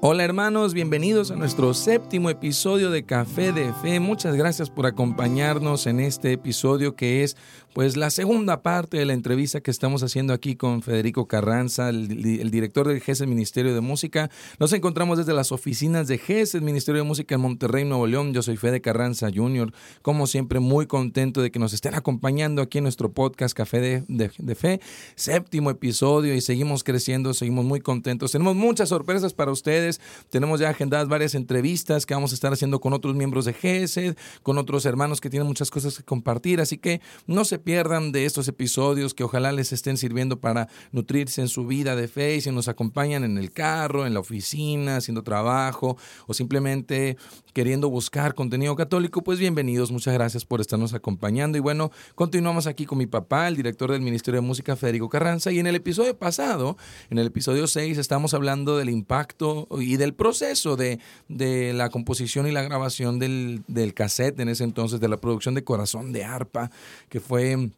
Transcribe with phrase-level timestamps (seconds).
[0.00, 3.98] Hola hermanos, bienvenidos a nuestro séptimo episodio de Café de Fe.
[3.98, 7.36] Muchas gracias por acompañarnos en este episodio que es
[7.72, 12.50] pues la segunda parte de la entrevista que estamos haciendo aquí con Federico Carranza, el,
[12.50, 14.30] director del GESED Ministerio de Música.
[14.60, 18.32] Nos encontramos desde las oficinas de GESED Ministerio de Música en Monterrey, Nuevo León.
[18.32, 19.72] Yo soy Fede Carranza Jr.
[20.02, 24.30] Como siempre, muy contento de que nos estén acompañando aquí en nuestro podcast Café de,
[24.38, 24.80] de Fe.
[25.16, 28.30] Séptimo episodio y seguimos creciendo, seguimos muy contentos.
[28.32, 29.87] Tenemos muchas sorpresas para ustedes
[30.30, 34.16] tenemos ya agendadas varias entrevistas que vamos a estar haciendo con otros miembros de GESED,
[34.42, 36.60] con otros hermanos que tienen muchas cosas que compartir.
[36.60, 41.40] Así que no se pierdan de estos episodios que ojalá les estén sirviendo para nutrirse
[41.40, 44.96] en su vida de fe y si nos acompañan en el carro, en la oficina,
[44.96, 47.16] haciendo trabajo o simplemente
[47.52, 49.90] queriendo buscar contenido católico, pues bienvenidos.
[49.90, 51.58] Muchas gracias por estarnos acompañando.
[51.58, 55.50] Y bueno, continuamos aquí con mi papá, el director del Ministerio de Música, Federico Carranza.
[55.50, 56.76] Y en el episodio pasado,
[57.10, 60.98] en el episodio 6, estamos hablando del impacto y del proceso de,
[61.28, 65.64] la composición y la grabación del, del cassette en ese entonces, de la producción de
[65.64, 66.70] Corazón de Arpa,
[67.08, 67.70] que fue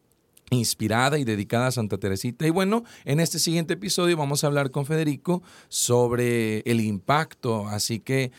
[0.51, 2.47] inspirada y dedicada a Santa Teresita.
[2.47, 8.01] Y bueno, en este siguiente episodio vamos a hablar con Federico sobre el impacto, así
[8.01, 8.33] que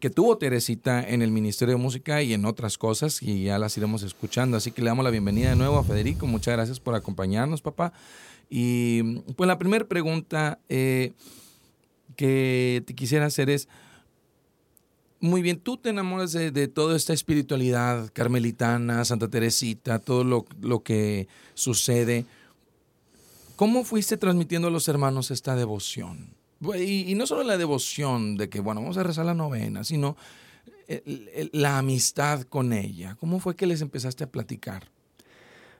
[0.00, 3.76] que tuvo Teresita en el Ministerio de Música y en otras cosas y ya las
[3.76, 4.56] iremos escuchando.
[4.56, 6.26] Así que le damos la bienvenida de nuevo a Federico.
[6.26, 7.92] Muchas gracias por acompañarnos, papá.
[8.48, 11.12] Y pues la primera pregunta eh,
[12.16, 13.68] que te quisiera hacer es,
[15.20, 21.28] muy bien, tú te enamoras de, toda esta espiritualidad carmelitana, Santa Teresita, todo lo, que
[21.54, 22.26] sucede.
[23.56, 26.34] ¿Cómo fuiste transmitiendo a los hermanos esta devoción?
[26.78, 30.16] Y, no solo la devoción de que, bueno, vamos a rezar la novena, sino
[31.52, 33.16] la amistad con ella.
[33.18, 34.90] ¿Cómo fue que les empezaste a platicar?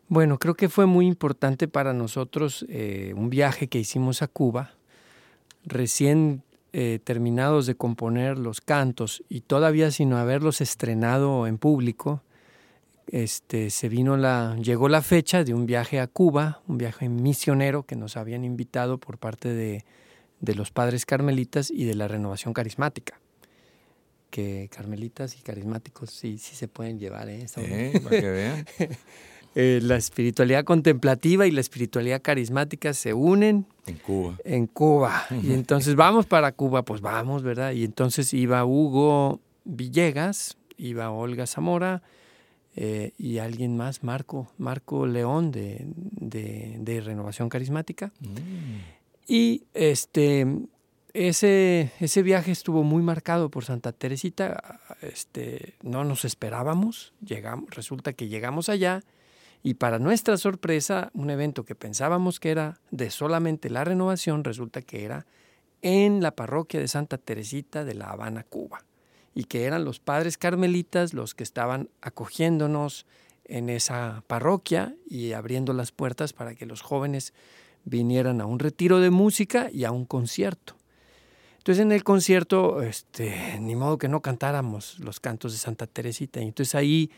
[0.09, 4.77] Bueno, creo que fue muy importante para nosotros eh, un viaje que hicimos a Cuba
[5.67, 12.23] recién eh, terminados de componer los cantos y todavía sin haberlos estrenado en público,
[13.09, 17.85] este, se vino la, llegó la fecha de un viaje a Cuba, un viaje misionero
[17.85, 19.85] que nos habían invitado por parte de,
[20.41, 23.21] de los padres carmelitas y de la renovación carismática.
[24.31, 27.47] Que carmelitas y carismáticos sí, sí se pueden llevar, ¿eh?
[28.03, 28.67] para que vean.
[29.59, 33.65] Eh, la espiritualidad contemplativa y la espiritualidad carismática se unen.
[33.87, 34.37] En Cuba.
[34.45, 35.25] En Cuba.
[35.31, 37.73] Y entonces vamos para Cuba, pues vamos, ¿verdad?
[37.73, 42.03] Y entonces iba Hugo Villegas, iba Olga Zamora
[42.75, 48.13] eh, y alguien más, Marco, Marco León de, de, Renovación Carismática.
[48.21, 49.27] Mm.
[49.27, 50.47] Y este,
[51.15, 54.81] ese, ese viaje estuvo muy marcado por Santa Teresita.
[55.01, 57.15] Este, no nos esperábamos.
[57.25, 59.03] Llegamos, resulta que llegamos allá
[59.67, 64.81] y para nuestra sorpresa, un evento que pensábamos que era de solamente la renovación, resulta
[64.81, 65.27] que era
[65.83, 68.85] en la parroquia de Santa Teresita de La Habana, Cuba,
[69.35, 73.07] y que eran los padres carmelitas los que estaban acogiéndonos
[73.45, 77.35] en esa parroquia y abriendo las puertas para que los jóvenes
[77.85, 80.77] vinieran a un retiro de música y a un concierto.
[81.59, 86.41] Entonces en el concierto, este, ni modo que no cantáramos los cantos de Santa Teresita.
[86.41, 87.11] Y entonces ahí,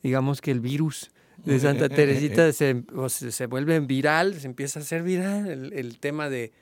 [0.00, 1.10] digamos que el virus
[1.44, 5.72] de Santa Teresita se, se, vuelve viral, se empieza a hacer viral.
[5.72, 6.52] El, tema de,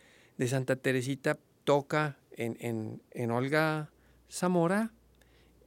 [0.46, 3.90] Santa Teresita toca en, en, Olga
[4.30, 4.92] Zamora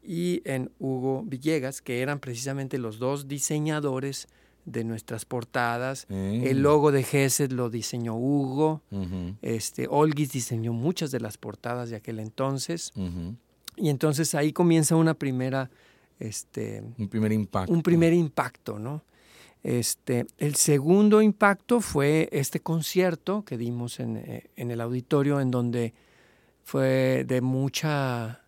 [0.03, 4.27] y en Hugo Villegas, que eran precisamente los dos diseñadores
[4.65, 6.05] de nuestras portadas.
[6.09, 8.81] El logo de Gesed lo diseñó Hugo.
[9.41, 12.93] este, Olgis diseñó muchas de las portadas de aquel entonces.
[13.75, 15.69] Y entonces ahí comienza una primera
[16.19, 17.73] este, un primer impacto.
[17.73, 19.03] Un primer impacto, ¿no?
[19.63, 25.93] Este, el segundo impacto fue este concierto que dimos en, eh, el auditorio, en donde
[26.63, 28.41] fue de mucha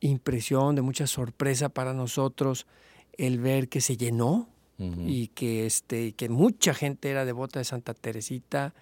[0.00, 2.66] impresión, de mucha sorpresa para nosotros
[3.16, 4.48] el ver que se llenó
[4.78, 8.74] y que, este, que mucha gente era devota de Santa Teresita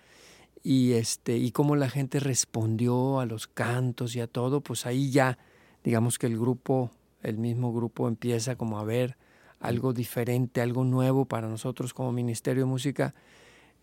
[0.65, 5.13] y, este, y cómo la gente respondió a los cantos y a todo, pues ahí
[5.13, 5.39] ya,
[5.85, 6.91] digamos que el grupo
[7.25, 9.17] el mismo grupo empieza como a ver
[9.59, 13.15] algo diferente, algo nuevo para nosotros como Ministerio de Música,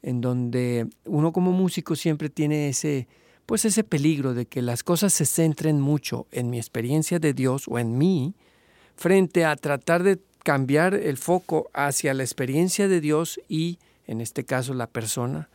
[0.04, 3.08] en donde uno como músico siempre tiene ese,
[3.46, 7.68] pues ese peligro de que las cosas se centren mucho en mi experiencia de Dios
[7.68, 8.36] o en mí,
[8.96, 14.44] frente a tratar de cambiar el foco hacia la experiencia de Dios y, en este
[14.44, 15.50] caso, la persona,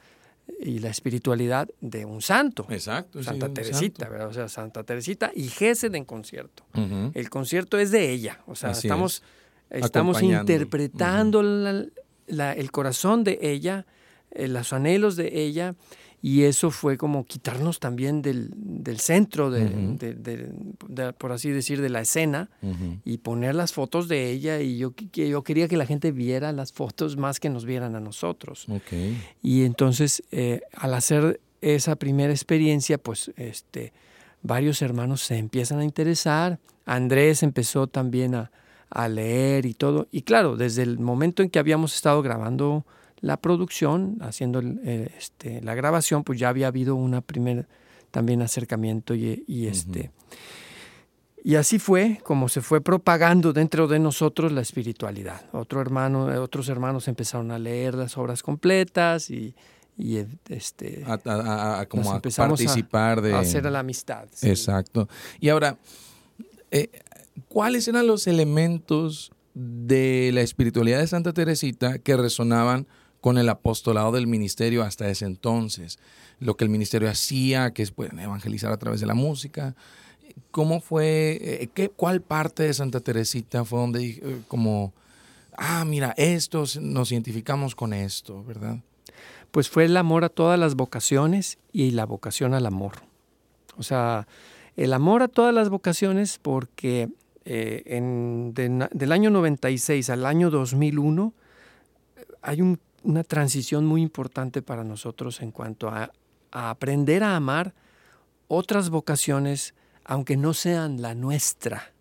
[0.60, 2.66] y la espiritualidad de un santo.
[2.70, 3.22] Exacto.
[3.22, 4.28] Santa Teresita, ¿verdad?
[4.28, 6.64] O sea, Santa Teresita y Gesed en concierto.
[7.14, 8.40] El concierto es de ella.
[8.46, 9.22] O sea, estamos,
[9.70, 13.86] estamos interpretando el corazón de ella,
[14.30, 15.74] eh, los anhelos de ella
[16.22, 20.50] y eso fue como quitarnos también del, del centro, de,
[21.18, 22.50] por así decir, de la escena
[23.04, 26.72] y poner las fotos de ella y yo, yo quería que la gente viera las
[26.72, 28.66] fotos más que nos vieran a nosotros.
[29.42, 33.92] Y entonces eh, al hacer esa primera experiencia, pues este,
[34.42, 38.50] varios hermanos se empiezan a interesar, Andrés empezó también a,
[38.90, 42.84] a leer y todo, y claro, desde el momento en que habíamos estado grabando
[43.26, 47.66] la producción, haciendo eh, este, la grabación, pues ya había habido una primer
[48.12, 50.12] también acercamiento y, este
[51.42, 55.42] y así fue como se fue propagando dentro de nosotros la espiritualidad.
[55.52, 59.56] Otro hermano, eh, otros hermanos empezaron a leer las obras completas y,
[59.98, 64.28] y este a, como a participar de hacer la amistad.
[64.42, 65.08] Exacto.
[65.40, 65.78] Y ahora,
[66.70, 66.90] eh,
[67.48, 72.86] ¿cuáles eran los elementos de la espiritualidad de Santa Teresita que resonaban
[73.20, 75.98] con el apostolado del ministerio hasta ese entonces.
[76.38, 79.74] Lo que el ministerio hacía, que es pueden evangelizar a través de la música.
[80.50, 84.92] ¿Cómo fue, eh, qué, cuál parte de Santa Teresita fue donde eh, como,
[85.56, 88.78] ah, mira, estos nos identificamos con esto, ¿verdad?
[89.50, 92.96] Pues fue el amor a todas las vocaciones y la vocación al amor.
[93.78, 94.26] O sea,
[94.76, 97.08] el amor a todas las vocaciones porque
[97.44, 101.32] eh, en, del año 96 al año 2001
[102.42, 106.10] hay un una transición muy importante para nosotros en cuanto a,
[106.50, 107.72] aprender a amar
[108.48, 109.74] otras vocaciones,
[110.04, 111.92] aunque no sean la nuestra,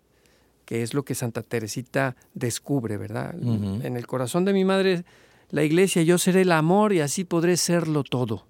[0.64, 3.34] que es lo que Santa Teresita descubre, ¿verdad?
[3.40, 5.04] En el corazón de mi madre,
[5.50, 8.46] la iglesia, yo seré el amor y así podré serlo todo.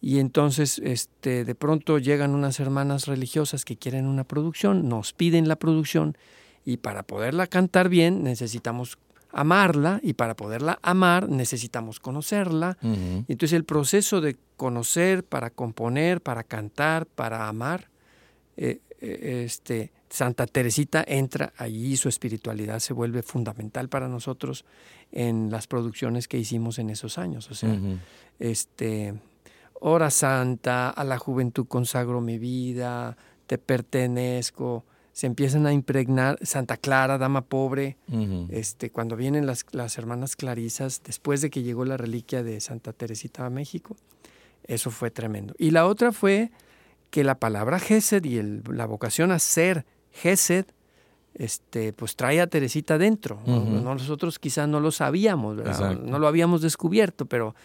[0.00, 5.48] Y entonces, este, de pronto llegan unas hermanas religiosas que quieren una producción, nos piden
[5.48, 6.16] la producción
[6.64, 8.98] y para poderla cantar bien necesitamos
[9.40, 12.76] amarla y para poderla amar necesitamos conocerla.
[12.82, 17.88] Entonces el proceso de conocer para componer, para cantar, para amar,
[18.56, 24.64] eh, eh, este, Santa Teresita entra allí, su espiritualidad se vuelve fundamental para nosotros
[25.12, 27.50] en las producciones que hicimos en esos años.
[27.50, 27.78] O sea,
[28.38, 29.14] este,
[29.74, 34.84] Hora Santa, a la juventud consagro mi vida, te pertenezco,
[35.18, 37.96] se empiezan a impregnar Santa Clara, Dama Pobre,
[38.50, 42.92] este, cuando vienen las, las, hermanas Clarisas, después de que llegó la reliquia de Santa
[42.92, 43.96] Teresita a México,
[44.62, 45.56] eso fue tremendo.
[45.58, 46.52] Y la otra fue
[47.10, 50.66] que la palabra Gesed y el, la vocación a ser Gesed,
[51.34, 53.40] este, pues trae a Teresita dentro.
[53.44, 57.56] Nosotros quizás no lo sabíamos, no lo habíamos descubierto, pero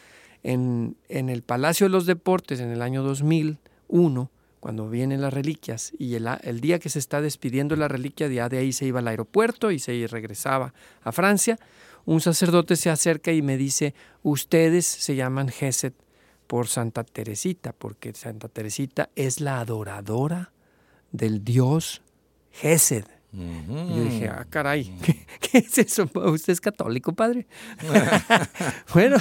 [0.42, 4.32] en, en el Palacio de los Deportes en el año 2001,
[4.64, 8.48] cuando vienen las reliquias y el, el, día que se está despidiendo la reliquia, ya
[8.48, 11.60] de ahí se iba al aeropuerto y se regresaba a Francia,
[12.06, 15.94] un sacerdote se acerca y me dice, ustedes se llaman Geset
[16.48, 20.54] por Santa Teresita, porque Santa Teresita es la adoradora
[21.12, 22.02] del Dios
[22.52, 23.04] Gesed.
[23.34, 24.96] Y yo dije, ah, caray,
[25.42, 26.10] ¿qué, es eso?
[26.14, 27.48] ¿Usted es católico, padre?
[28.94, 29.18] bueno,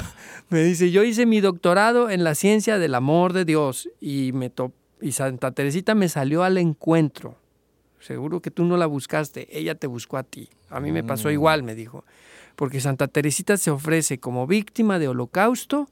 [0.47, 4.49] me dice, yo hice mi doctorado en la ciencia del amor de Dios y me,
[4.49, 7.35] topé y Santa Teresita me salió al encuentro.
[7.99, 10.49] Seguro que tú no la buscaste, ella te buscó a ti.
[10.69, 11.31] A mí me pasó mm.
[11.31, 12.05] igual, me dijo.
[12.55, 15.89] Porque Santa Teresita se ofrece como víctima de holocausto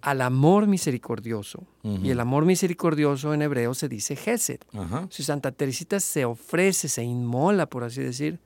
[0.00, 1.64] al amor misericordioso.
[1.82, 4.60] Y el amor misericordioso en hebreo se dice Gesed.
[5.10, 8.40] Si Santa Teresita se ofrece, se inmola, por así decir,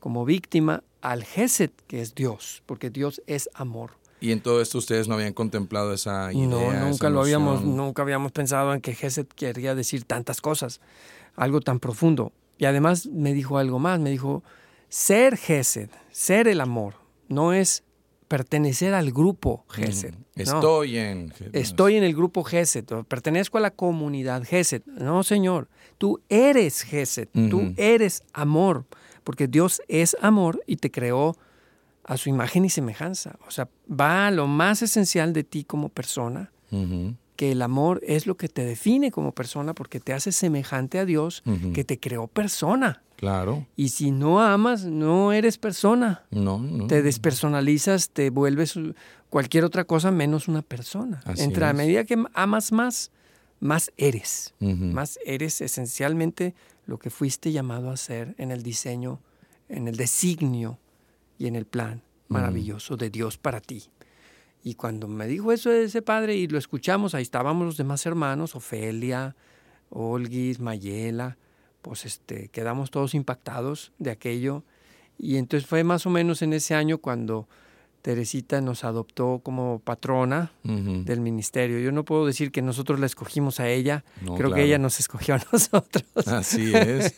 [0.00, 3.92] como víctima al Gesed, que es Dios, porque Dios es amor.
[4.20, 6.46] Y en todo esto ustedes no habían contemplado esa idea.
[6.46, 10.80] No, nunca lo habíamos, nunca habíamos pensado en que Gesed quería decir tantas cosas,
[11.34, 12.32] algo tan profundo.
[12.58, 14.42] Y además me dijo algo más, me dijo,
[14.88, 16.94] ser Gesed, ser el amor,
[17.28, 17.82] no es
[18.28, 20.14] pertenecer al grupo Gesed.
[20.34, 24.82] estoy en Estoy en el grupo Gesed, pertenezco a la comunidad Gesed.
[24.86, 25.68] No, Señor,
[25.98, 28.86] tú eres Gesed, tú eres amor,
[29.24, 31.36] porque Dios es amor y te creó
[32.06, 33.36] a su imagen y semejanza.
[33.46, 36.52] O sea, va a lo más esencial de ti como persona,
[37.36, 41.04] que el amor es lo que te define como persona porque te hace semejante a
[41.04, 41.42] Dios,
[41.74, 43.02] que te creó persona.
[43.16, 43.66] Claro.
[43.76, 46.24] Y si no amas, no eres persona.
[46.30, 46.86] No, no.
[46.86, 48.78] Te despersonalizas, te vuelves
[49.30, 51.22] cualquier otra cosa menos una persona.
[51.36, 53.10] Entre a medida que amas más,
[53.58, 54.54] más eres.
[54.60, 56.54] Más eres esencialmente
[56.86, 59.18] lo que fuiste llamado a ser en el diseño,
[59.68, 60.78] en el designio
[61.38, 63.84] y en el plan maravilloso de Dios para ti.
[64.62, 68.56] Y cuando me dijo eso ese padre y lo escuchamos, ahí estábamos los demás hermanos,
[68.56, 69.36] Ofelia,
[69.90, 71.36] Olguis, Mayela,
[71.82, 74.64] pues este, quedamos todos impactados de aquello.
[75.18, 77.48] Y entonces fue más o menos en ese año cuando
[78.06, 81.80] Teresita nos adoptó como patrona del ministerio.
[81.80, 84.04] Yo no puedo decir que nosotros la escogimos a ella,
[84.36, 86.04] creo que ella nos escogió a nosotros.
[86.24, 87.16] Así es.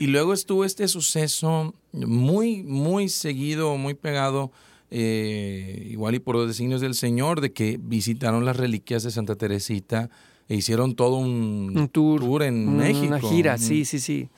[0.00, 4.52] y luego estuvo este suceso muy, muy seguido, muy pegado,
[4.90, 9.36] eh, igual y por los designios del Señor, de que visitaron las reliquias de Santa
[9.36, 10.08] Teresita
[10.48, 13.06] e hicieron todo un, tour, en México.
[13.06, 14.30] Una gira, sí, sí, sí.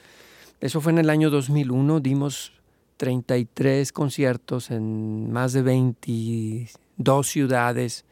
[0.61, 2.51] Eso fue en el año 2001, dimos
[2.97, 8.05] 33 conciertos en más de 22 ciudades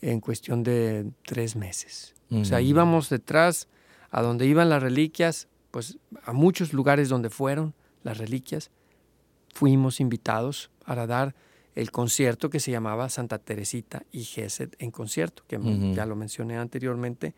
[0.00, 2.14] en cuestión de tres meses.
[2.30, 3.68] O sea, íbamos detrás
[4.10, 8.70] a donde iban las reliquias, pues a muchos lugares donde fueron las reliquias,
[9.52, 11.34] fuimos invitados para dar
[11.74, 15.58] el concierto que se llamaba Santa Teresita y Gesed en concierto, que
[15.94, 17.34] ya lo mencioné anteriormente,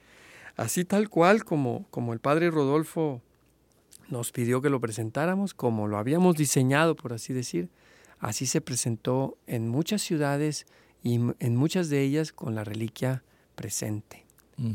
[0.57, 3.23] así tal cual como, como el padre Rodolfo
[4.09, 7.69] nos pidió que lo presentáramos como lo habíamos diseñado, por así decir.
[8.19, 10.67] Así se presentó en muchas ciudades
[11.03, 13.23] y en muchas de ellas con la reliquia
[13.55, 14.25] presente.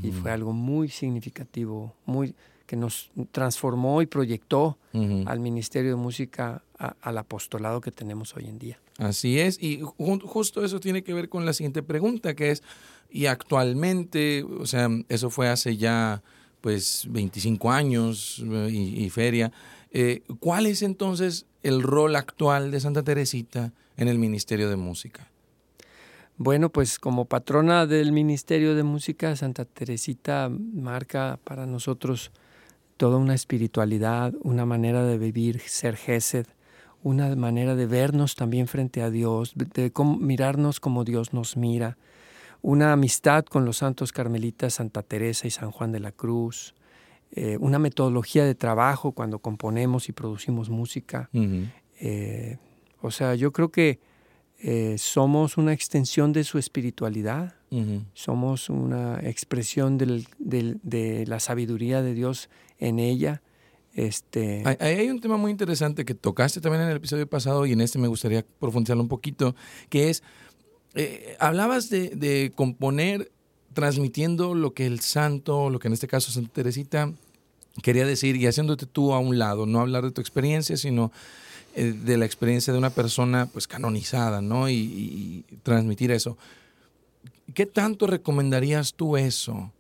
[0.03, 2.35] Y fue algo muy significativo, muy
[2.67, 4.77] que nos transformó y proyectó
[5.25, 8.79] al Ministerio de Música al apostolado que tenemos hoy en día.
[8.97, 12.63] Así es, y justo eso tiene que ver con la siguiente pregunta, que es,
[13.09, 16.21] y actualmente, o sea, eso fue hace ya
[16.61, 19.51] pues 25 años eh, y, feria.
[19.91, 25.27] Eh, ¿Cuál es entonces el rol actual de Santa Teresita en el Ministerio de Música?
[26.37, 32.31] Bueno, pues como patrona del Ministerio de Música, Santa Teresita marca para nosotros
[32.97, 36.45] toda una espiritualidad, una manera de vivir, ser Gesed,
[37.03, 41.97] una manera de vernos también frente a Dios, de mirarnos como Dios nos mira,
[42.61, 46.75] una amistad con los santos carmelitas Santa Teresa y San Juan de la Cruz,
[47.31, 51.29] eh, una metodología de trabajo cuando componemos y producimos música.
[51.99, 52.57] Eh,
[53.01, 53.99] o sea, yo creo que
[54.59, 57.55] eh, somos una extensión de su espiritualidad,
[58.13, 62.49] somos una expresión de la sabiduría de Dios
[62.79, 63.41] en ella.
[63.93, 64.63] Este...
[64.65, 67.81] Hay, hay, un tema muy interesante que tocaste también en el episodio pasado y en
[67.81, 69.55] este me gustaría profundizarlo un poquito,
[69.89, 70.23] que es
[70.93, 73.31] eh, hablabas de, componer
[73.73, 77.11] transmitiendo lo que el santo, lo que en este caso Santa Teresita
[77.81, 81.11] quería decir y haciéndote tú a un lado, no hablar de tu experiencia, sino
[81.75, 84.69] eh, de la experiencia de una persona pues canonizada, ¿no?
[84.69, 86.37] Y, transmitir eso.
[87.53, 89.71] ¿Qué tanto recomendarías tú eso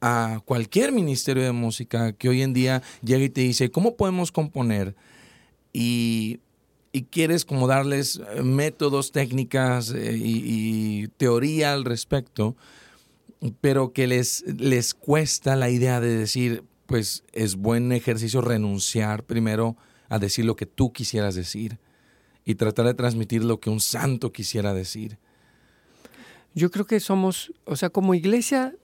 [0.00, 4.32] a cualquier ministerio de música que hoy en día llegue y te dice, ¿cómo podemos
[4.32, 4.94] componer?
[5.72, 6.39] Y
[6.92, 12.56] y quieres como darles eh, métodos, técnicas eh, y, teoría al respecto,
[13.60, 19.76] pero que les, les cuesta la idea de decir, pues es buen ejercicio renunciar primero
[20.08, 21.78] a decir lo que tú quisieras decir
[22.44, 25.18] y tratar de transmitir lo que un santo quisiera decir.
[26.54, 28.74] Yo creo que somos, o sea, como iglesia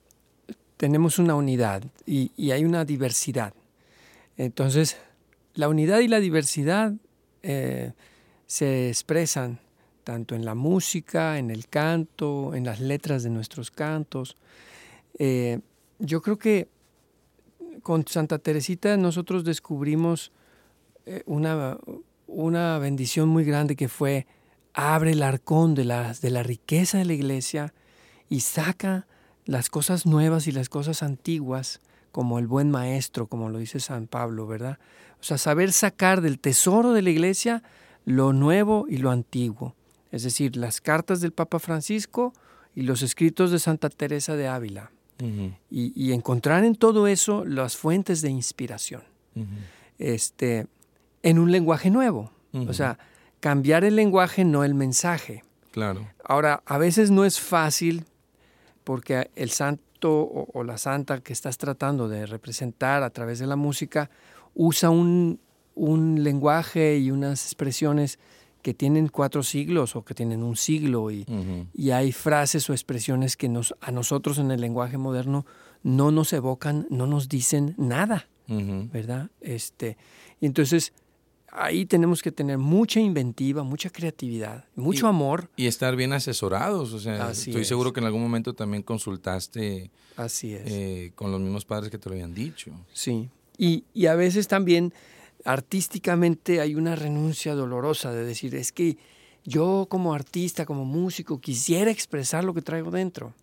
[0.77, 3.55] tenemos una unidad y, y hay una diversidad.
[4.37, 4.97] Entonces,
[5.55, 6.93] la unidad y la diversidad
[7.49, 7.93] eh,
[8.47, 9.61] se expresan
[10.03, 14.37] tanto en la música, en el canto, en las letras de nuestros cantos.
[15.19, 15.61] Eh,
[16.01, 16.69] yo creo que
[17.85, 20.33] con Santa Teresita nosotros descubrimos
[21.07, 21.79] eh, una,
[22.27, 24.27] una, bendición muy grande que fue
[24.75, 27.75] abre el arcón de la, de la riqueza de la iglesia
[28.29, 29.07] y saca
[29.45, 34.09] las cosas nuevas y las cosas antiguas como el buen maestro, como lo dice San
[34.09, 34.79] Pablo, ¿verdad?
[35.21, 37.63] O sea, saber sacar del tesoro de la iglesia
[38.05, 39.75] lo nuevo y lo antiguo.
[40.13, 42.33] Es decir, las cartas del Papa Francisco
[42.75, 44.91] y los escritos de Santa Teresa de Ávila.
[45.71, 49.03] y, encontrar en todo eso las fuentes de inspiración.
[49.99, 50.67] este,
[51.23, 52.31] en un lenguaje nuevo.
[52.53, 52.99] O sea,
[53.41, 55.45] cambiar el lenguaje, no el mensaje.
[55.73, 56.07] Claro.
[56.25, 58.05] Ahora, a veces no es fácil
[58.85, 63.57] porque el santo o la santa que estás tratando de representar a través de la
[63.57, 64.11] música
[64.57, 65.39] usa un,
[65.77, 68.19] lenguaje y unas expresiones
[68.63, 71.25] que tienen cuatro siglos o que tienen un siglo y,
[71.93, 75.47] hay frases o expresiones que nos, a nosotros en el lenguaje moderno
[75.83, 79.31] no nos evocan, no nos dicen nada, ¿verdad?
[79.41, 79.97] Este,
[80.41, 80.93] y entonces
[81.53, 85.51] ahí tenemos que tener mucha inventiva, mucha creatividad, mucho amor.
[85.57, 90.55] Y estar bien asesorados, o sea, estoy seguro que en algún momento también consultaste Así
[90.55, 90.63] es.
[90.67, 92.73] Eh, con los mismos padres que te lo habían dicho.
[92.93, 94.93] Sí, y, a veces también
[95.45, 98.99] artísticamente hay una renuncia dolorosa de decir, es que
[99.45, 103.35] yo como artista, como músico, quisiera expresar lo que traigo dentro.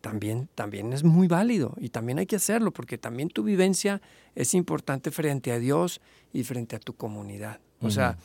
[0.00, 4.02] también, también es muy válido y también hay que hacerlo porque también tu vivencia
[4.34, 6.00] es importante frente a Dios
[6.32, 7.60] y frente a tu comunidad.
[7.80, 8.18] O sea,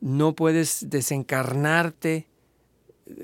[0.00, 2.28] no puedes desencarnarte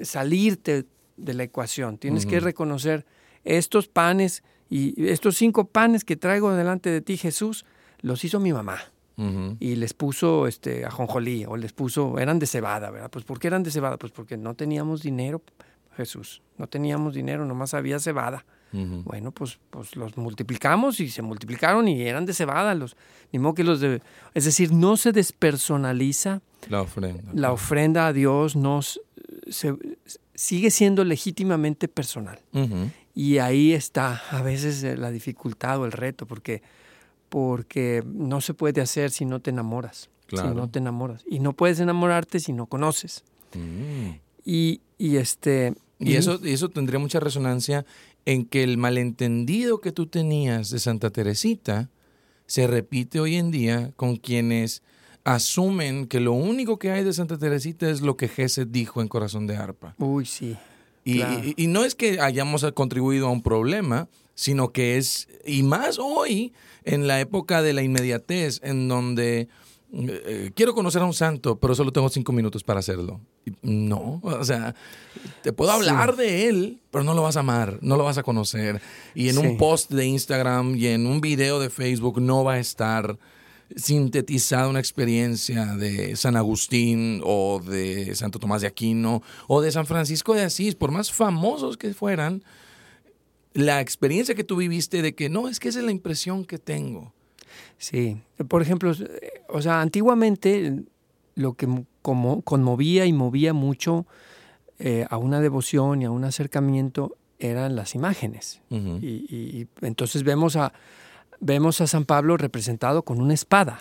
[0.02, 0.84] salirte
[1.16, 1.98] de la ecuación.
[1.98, 3.06] Tienes que reconocer
[3.44, 7.64] estos panes y estos cinco panes que traigo delante de ti, Jesús,
[8.00, 8.78] los hizo mi mamá.
[9.60, 13.10] Y les puso este ajonjolí o les puso, eran de cebada, ¿verdad?
[13.10, 13.96] Pues ¿por qué eran de cebada?
[13.96, 15.40] Pues porque no teníamos dinero,
[15.96, 16.42] Jesús.
[16.58, 18.44] No teníamos dinero, nomás había cebada.
[18.72, 22.74] Bueno, pues, pues los multiplicamos y se multiplicaron y eran de cebada.
[22.74, 22.94] Los,
[23.32, 24.02] ni modo que los de,
[24.34, 27.32] es decir, no se despersonaliza la ofrenda.
[27.32, 29.00] La ofrenda a Dios nos,
[30.34, 32.38] sigue siendo legítimamente personal.
[33.16, 36.60] Y ahí está a veces eh, la dificultad o el reto, porque,
[37.30, 40.10] porque no se puede hacer si no te enamoras.
[40.28, 41.24] Si no te enamoras.
[41.26, 43.24] Y no puedes enamorarte si no conoces.
[43.54, 44.18] Mm.
[44.44, 45.72] Y, y, este...
[45.98, 47.86] Y, eso, y eso tendría mucha resonancia
[48.26, 51.88] en que el malentendido que tú tenías de Santa Teresita
[52.44, 54.82] se repite hoy en día con quienes
[55.24, 59.08] asumen que lo único que hay de Santa Teresita es lo que Gesed dijo en
[59.08, 59.94] Corazón de Arpa.
[59.96, 60.54] Uy, sí.
[61.06, 61.22] Y,
[61.56, 66.52] y, no es que hayamos contribuido a un problema, sino que es, y más hoy,
[66.84, 69.48] en la época de la inmediatez, en donde
[69.92, 73.20] eh, quiero conocer a un santo, pero solo tengo cinco minutos para hacerlo.
[73.62, 74.74] No, o sea,
[75.42, 78.22] te puedo hablar de él, pero no lo vas a amar, no lo vas a
[78.22, 78.82] conocer.
[79.14, 82.58] Y en un post de Instagram y en un video de Facebook no va a
[82.58, 83.16] estar
[83.74, 89.86] sintetizada una experiencia de San Agustín o de Santo Tomás de Aquino o de San
[89.86, 92.44] Francisco de Asís, por más famosos que fueran,
[93.54, 96.58] la experiencia que tú viviste de que no, es que esa es la impresión que
[96.58, 97.12] tengo.
[97.78, 98.92] Sí, por ejemplo,
[99.48, 100.84] o sea, antiguamente
[101.34, 101.66] lo que
[102.02, 104.06] como conmovía y movía mucho
[104.78, 108.60] eh, a una devoción y a un acercamiento eran las imágenes.
[108.70, 110.72] y, entonces vemos a,
[111.40, 113.80] vemos a San Pablo representado con una espada.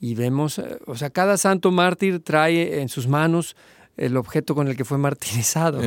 [0.00, 3.56] Y vemos, eh, o sea, cada santo mártir trae en sus manos
[3.96, 5.80] el objeto con el que fue martirizado.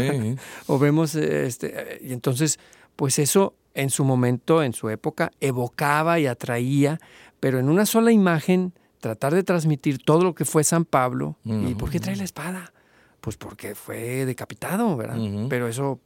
[0.67, 2.59] o vemos, este, y entonces,
[2.95, 6.99] pues eso en su momento, en su época, evocaba y atraía,
[7.39, 11.37] pero en una sola imagen, tratar de transmitir todo lo que fue San Pablo.
[11.45, 12.73] ¿Y por qué trae la espada?
[13.21, 15.19] Pues porque fue decapitado, ¿verdad?
[15.47, 15.99] Pero eso,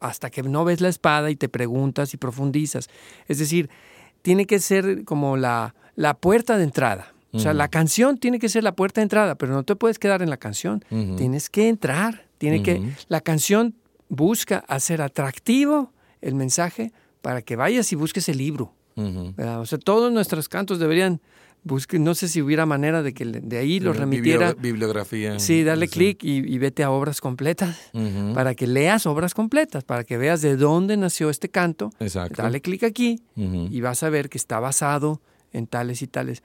[0.00, 2.88] hasta que no ves la espada y te preguntas y profundizas.
[3.26, 3.68] Es decir,
[4.22, 7.12] tiene que ser como la, la puerta de entrada.
[7.32, 9.98] O sea, la canción tiene que ser la puerta de entrada, pero no te puedes
[9.98, 10.82] quedar en la canción.
[11.16, 12.24] Tienes que entrar.
[12.38, 13.74] Tiene que, la canción
[14.08, 18.72] busca hacer atractivo el mensaje para que vayas y busques el libro.
[18.96, 21.20] O sea, todos nuestros cantos deberían
[21.64, 24.54] buscar, no sé si hubiera manera de que de ahí los remitiera.
[24.54, 25.38] bibliografía.
[25.38, 27.90] Sí, dale clic y, vete a obras completas
[28.34, 31.90] para que leas obras completas, para que veas de dónde nació este canto.
[32.00, 32.42] Exacto.
[32.42, 35.20] Dale clic aquí y vas a ver que está basado
[35.52, 36.42] en tales y tales.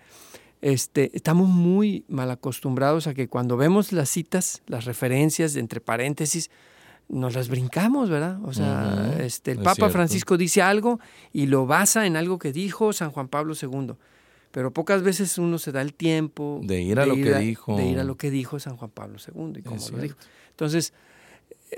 [0.62, 6.50] Este, estamos muy mal acostumbrados a que cuando vemos las citas, las referencias entre paréntesis,
[7.10, 8.40] nos las brincamos, ¿verdad?
[8.46, 11.00] O sea, este, el Papa Francisco dice algo
[11.34, 13.96] y lo basa en algo que dijo San Juan Pablo II.
[14.54, 17.76] Pero pocas veces uno se da el tiempo de ir a lo que dijo.
[17.76, 20.16] De ir a lo que dijo San Juan Pablo II y cómo lo dijo.
[20.52, 20.94] Entonces,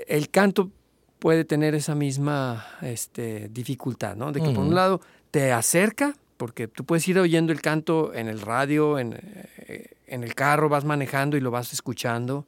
[0.06, 0.70] el canto
[1.18, 4.30] puede tener esa misma este, dificultad, ¿no?
[4.30, 8.28] De que por un lado te acerca, porque tú puedes ir oyendo el canto en
[8.28, 9.14] el radio, en,
[9.56, 12.44] eh, en el carro vas manejando y lo vas escuchando,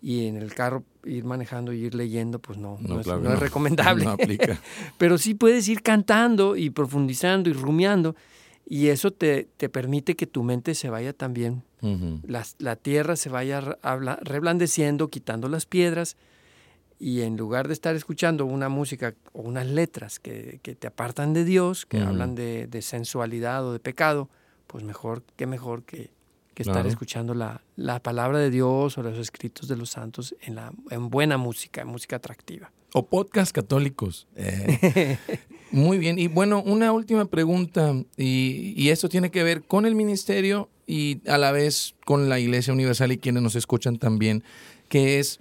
[0.00, 3.06] y en el carro ir manejando y ir leyendo, pues no, no, es,
[3.40, 4.06] recomendable.
[4.06, 4.56] aplica.
[4.98, 8.14] Pero sí puedes ir cantando y profundizando y rumiando,
[8.66, 11.62] y eso te, te permite que tu mente se vaya también,
[12.58, 13.60] la, tierra se vaya
[14.22, 16.16] reblandeciendo, quitando las piedras,
[16.98, 21.44] y en lugar de estar escuchando una música o unas letras que, te apartan de
[21.44, 24.30] Dios, que hablan de, de sensualidad o de pecado,
[24.66, 26.10] pues mejor, qué mejor que
[26.54, 30.54] que estar escuchando la, la, palabra de Dios o los escritos de los santos en,
[30.54, 32.70] la, en buena música, en música atractiva.
[32.94, 34.28] O podcast católicos.
[34.36, 35.18] Eh,
[35.74, 36.18] muy bien.
[36.18, 41.20] Y bueno, una última pregunta, y, y esto tiene que ver con el ministerio y
[41.28, 44.44] a la vez con la Iglesia Universal y quienes nos escuchan también,
[44.88, 45.40] que es,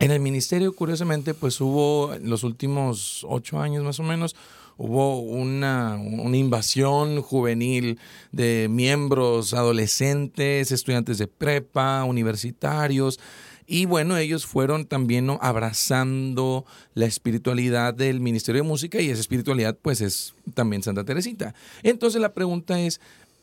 [0.00, 4.34] en el ministerio, curiosamente, pues hubo en los últimos ocho años más o menos,
[4.76, 5.98] hubo una,
[6.32, 7.98] invasión juvenil
[8.32, 13.20] de miembros adolescentes, estudiantes de prepa, universitarios.
[13.66, 19.78] Y bueno, ellos fueron también abrazando la espiritualidad del Ministerio de Música y esa espiritualidad
[19.80, 21.54] pues es también Santa Teresita.
[21.82, 23.00] Entonces la pregunta es,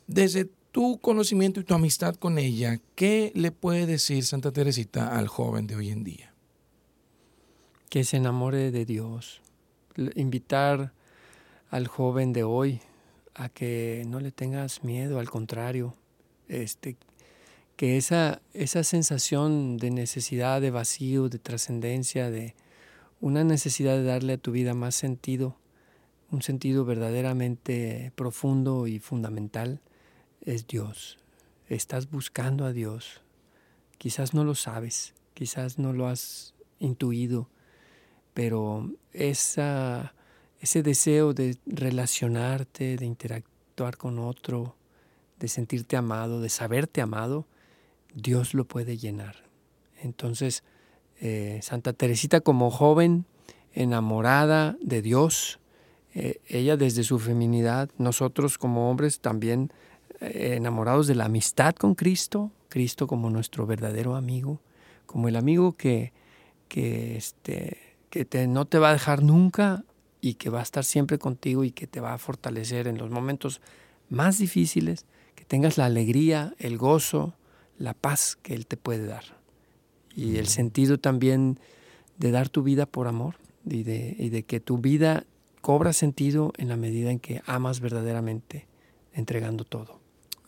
[0.08, 5.28] desde tu conocimiento y tu amistad con ella, ¿qué le puede decir Santa Teresita al
[5.28, 6.34] joven de hoy en día?
[7.90, 9.42] Que se enamore de Dios,
[10.16, 10.94] invitar
[11.70, 12.80] al joven de hoy
[13.34, 15.96] a que no le tengas miedo, al contrario,
[16.48, 16.98] este,
[17.76, 22.56] que esa, esa sensación de necesidad, de vacío, de trascendencia, de
[23.20, 25.56] una necesidad de darle a tu vida más sentido,
[26.32, 29.82] un sentido verdaderamente profundo y fundamental,
[30.42, 31.18] es Dios.
[31.68, 33.22] Estás buscando a Dios.
[33.98, 37.50] Quizás no lo sabes, quizás no lo has intuido,
[38.34, 40.14] pero esa,
[40.60, 44.76] ese deseo de relacionarte, de interactuar con otro,
[45.40, 47.46] de sentirte amado, de saberte amado,
[48.14, 49.44] Dios lo puede llenar.
[50.02, 50.64] Entonces,
[51.20, 53.26] eh, Santa Teresita como joven,
[53.74, 55.60] enamorada de Dios,
[56.14, 59.72] eh, ella desde su feminidad, nosotros como hombres también
[60.20, 64.60] eh, enamorados de la amistad con Cristo, Cristo como nuestro verdadero amigo,
[65.06, 66.12] como el amigo que,
[66.68, 67.78] que, este,
[68.10, 69.84] que te, no te va a dejar nunca
[70.22, 73.10] y que va a estar siempre contigo y que te va a fortalecer en los
[73.10, 73.62] momentos
[74.10, 77.34] más difíciles, que tengas la alegría, el gozo,
[77.82, 79.24] la paz que Él te puede dar.
[80.16, 81.60] Y el sentido también
[82.18, 85.26] de dar tu vida por amor y de, y de que tu vida
[85.62, 88.68] cobra sentido en la medida en que amas verdaderamente,
[89.14, 90.01] entregando todo.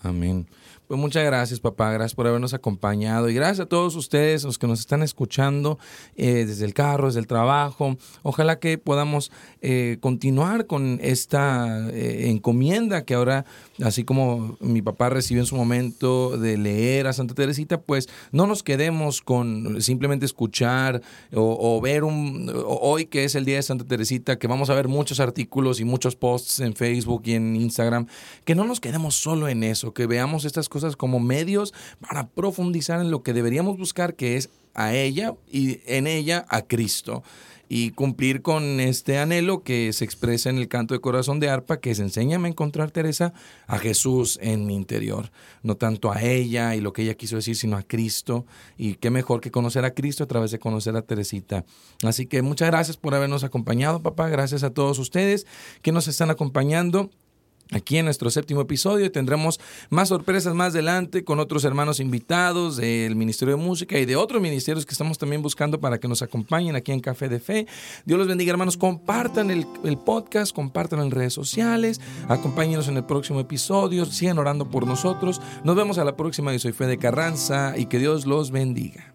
[0.04, 0.46] Amén.
[0.88, 1.92] Pues muchas gracias, papá.
[1.92, 3.30] Gracias por habernos acompañado.
[3.30, 5.80] Y gracias a todos ustedes, los que nos están escuchando
[6.18, 7.98] eh, desde el carro, desde el trabajo.
[8.22, 13.46] Ojalá que podamos eh, continuar con esta eh, encomienda que ahora,
[13.82, 18.46] así como mi papá recibió en su momento de leer a Santa Teresita, pues no
[18.46, 21.02] nos quedemos con simplemente escuchar
[21.34, 22.52] o, ver un.
[22.66, 25.86] hoy que es el día de Santa Teresita, que vamos a ver muchos artículos y
[25.86, 28.08] muchos posts en Facebook y en Instagram,
[28.44, 33.02] que no nos quedemos solo en eso, que veamos estas cosas como medios para profundizar
[33.02, 37.24] en lo que deberíamos buscar, que es a ella y en ella a Cristo
[37.76, 41.80] y cumplir con este anhelo que se expresa en el canto de corazón de arpa,
[41.80, 43.34] que es enséñame a encontrar, Teresa,
[43.66, 45.32] a Jesús en mi interior,
[45.64, 48.46] no tanto a ella y lo que ella quiso decir, sino a Cristo,
[48.78, 51.66] y qué mejor que conocer a Cristo a través de conocer a Teresita.
[52.04, 55.48] Así que muchas gracias por habernos acompañado, papá, gracias a todos ustedes
[55.82, 57.10] que nos están acompañando
[57.71, 59.12] aquí en nuestro séptimo episodio.
[59.12, 64.15] Tendremos más sorpresas más adelante con otros hermanos invitados del Ministerio de Música y de
[64.15, 67.67] otros ministerios que estamos también buscando para que nos acompañen aquí en Café de Fe.
[68.06, 68.78] Dios los bendiga, hermanos.
[68.78, 69.65] Compartan el,
[70.06, 75.41] podcast, compartan en redes sociales, acompáñenos en el próximo episodio, sigan orando por nosotros.
[75.63, 76.52] Nos vemos a la próxima.
[76.52, 79.12] Yo soy Fe de Carranza y que Dios los bendiga.